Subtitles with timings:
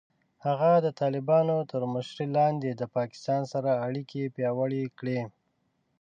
[0.45, 5.19] هغه د طالبانو تر مشرۍ لاندې د پاکستان سره اړیکې پیاوړې کړې.